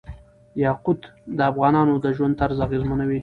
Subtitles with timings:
[0.63, 1.01] یاقوت
[1.37, 3.19] د افغانانو د ژوند طرز اغېزمنوي.